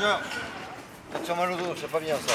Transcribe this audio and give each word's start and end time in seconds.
Roger, 0.00 0.16
attention 1.14 1.36
mal 1.36 1.52
au 1.52 1.56
dos, 1.56 1.74
c'est 1.78 1.90
pas 1.90 2.00
bien 2.00 2.16
ça. 2.26 2.34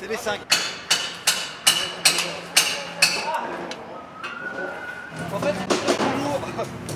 C'est 0.00 0.08
les 0.08 0.16
5. 0.16 0.40
En 5.34 5.38
fait, 5.40 5.51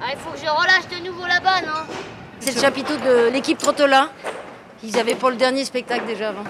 Ah, 0.00 0.10
il 0.12 0.18
faut 0.18 0.30
que 0.30 0.38
je 0.38 0.46
relâche 0.48 0.88
de 0.88 1.04
nouveau 1.04 1.26
là-bas, 1.26 1.62
non 1.62 1.94
C'est 2.40 2.54
le 2.54 2.60
chapiteau 2.60 2.96
de 2.96 3.30
l'équipe 3.32 3.58
Trottola. 3.58 4.10
Ils 4.82 4.98
avaient 4.98 5.14
pour 5.14 5.30
le 5.30 5.36
dernier 5.36 5.64
spectacle 5.64 6.04
déjà 6.06 6.28
avant. 6.28 6.44